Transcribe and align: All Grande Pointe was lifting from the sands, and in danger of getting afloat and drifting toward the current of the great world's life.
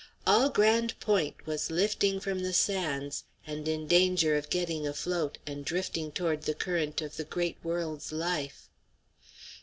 All 0.25 0.49
Grande 0.49 0.95
Pointe 0.99 1.45
was 1.45 1.69
lifting 1.69 2.19
from 2.19 2.39
the 2.39 2.53
sands, 2.53 3.23
and 3.45 3.67
in 3.67 3.85
danger 3.85 4.35
of 4.35 4.49
getting 4.49 4.87
afloat 4.87 5.37
and 5.45 5.63
drifting 5.63 6.11
toward 6.11 6.41
the 6.45 6.55
current 6.55 7.03
of 7.03 7.17
the 7.17 7.23
great 7.23 7.57
world's 7.61 8.11
life. 8.11 8.67